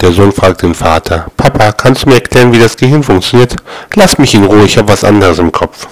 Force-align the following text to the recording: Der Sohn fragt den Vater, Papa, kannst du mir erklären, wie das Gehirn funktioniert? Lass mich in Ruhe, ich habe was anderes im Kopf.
Der 0.00 0.12
Sohn 0.12 0.30
fragt 0.30 0.62
den 0.62 0.74
Vater, 0.74 1.26
Papa, 1.36 1.72
kannst 1.72 2.04
du 2.04 2.08
mir 2.08 2.14
erklären, 2.16 2.52
wie 2.52 2.58
das 2.58 2.76
Gehirn 2.76 3.02
funktioniert? 3.02 3.56
Lass 3.94 4.16
mich 4.16 4.32
in 4.34 4.44
Ruhe, 4.44 4.64
ich 4.64 4.78
habe 4.78 4.88
was 4.88 5.02
anderes 5.02 5.40
im 5.40 5.50
Kopf. 5.50 5.88